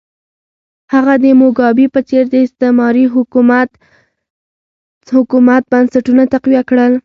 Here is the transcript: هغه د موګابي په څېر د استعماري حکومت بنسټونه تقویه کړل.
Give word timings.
هغه 0.93 1.13
د 1.23 1.25
موګابي 1.41 1.85
په 1.95 1.99
څېر 2.09 2.23
د 2.33 2.35
استعماري 2.45 3.05
حکومت 3.15 3.69
بنسټونه 5.71 6.23
تقویه 6.33 6.63
کړل. 6.69 6.93